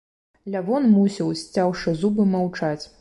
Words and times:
Лявон 0.53 0.87
мусіў, 0.95 1.29
сцяўшы 1.41 1.95
зубы, 2.01 2.27
маўчаць. 2.33 2.81